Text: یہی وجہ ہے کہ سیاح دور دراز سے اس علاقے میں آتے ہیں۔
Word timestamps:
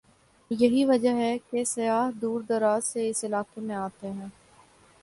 یہی 0.51 0.83
وجہ 0.85 1.13
ہے 1.15 1.37
کہ 1.51 1.63
سیاح 1.65 2.09
دور 2.21 2.41
دراز 2.41 2.85
سے 2.85 3.09
اس 3.09 3.23
علاقے 3.23 3.61
میں 3.61 3.75
آتے 3.77 4.07
ہیں۔ 4.09 4.27